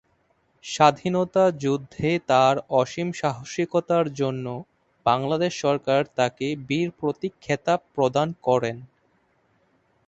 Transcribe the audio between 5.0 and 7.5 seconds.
বাংলাদেশ সরকার তাকে বীর প্রতীক